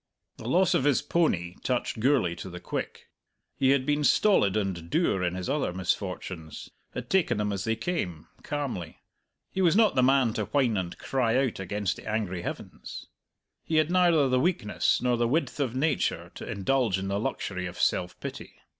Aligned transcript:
The 0.37 0.47
loss 0.49 0.73
of 0.73 0.83
his 0.85 1.03
pony 1.03 1.57
touched 1.63 1.99
Gourlay 1.99 2.33
to 2.37 2.49
the 2.49 2.59
quick. 2.59 3.09
He 3.55 3.69
had 3.69 3.85
been 3.85 4.03
stolid 4.03 4.57
and 4.57 4.89
dour 4.89 5.23
in 5.23 5.35
his 5.35 5.47
other 5.47 5.71
misfortunes, 5.73 6.71
had 6.95 7.07
taken 7.07 7.37
them 7.37 7.53
as 7.53 7.65
they 7.65 7.75
came, 7.75 8.25
calmly; 8.41 8.97
he 9.51 9.61
was 9.61 9.75
not 9.75 9.93
the 9.93 10.01
man 10.01 10.33
to 10.33 10.45
whine 10.45 10.75
and 10.75 10.97
cry 10.97 11.37
out 11.45 11.59
against 11.59 11.97
the 11.97 12.07
angry 12.09 12.41
heavens. 12.41 13.05
He 13.63 13.75
had 13.75 13.91
neither 13.91 14.27
the 14.27 14.39
weakness 14.39 15.03
nor 15.03 15.17
the 15.17 15.27
width 15.27 15.59
of 15.59 15.75
nature 15.75 16.31
to 16.33 16.49
indulge 16.49 16.97
in 16.97 17.07
the 17.07 17.19
luxury 17.19 17.67
of 17.67 17.79
self 17.79 18.19
pity. 18.19 18.55